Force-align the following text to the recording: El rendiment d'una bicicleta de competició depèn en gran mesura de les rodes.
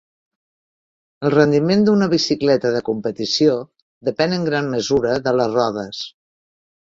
El 1.27 1.31
rendiment 1.33 1.83
d'una 1.89 2.07
bicicleta 2.13 2.71
de 2.75 2.81
competició 2.87 3.57
depèn 4.09 4.33
en 4.39 4.49
gran 4.49 4.71
mesura 4.75 5.13
de 5.27 5.35
les 5.41 5.53
rodes. 5.59 6.01